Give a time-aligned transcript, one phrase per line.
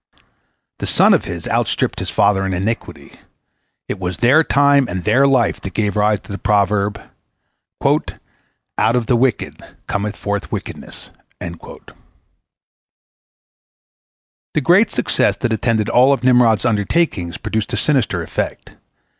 [0.79, 3.19] This son of his outstripped his father in iniquity.
[3.87, 6.99] It was their time and their life that gave rise to the proverb,
[7.85, 11.91] "Out of the wicked cometh forth wickedness." The
[14.63, 18.71] great success that attended all of Nimrod's undertakings produced a sinister effect.